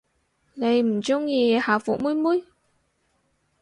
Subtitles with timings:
[0.55, 2.43] 你唔鍾意校服妹妹？